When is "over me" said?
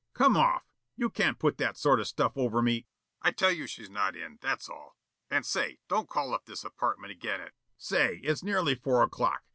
2.35-2.87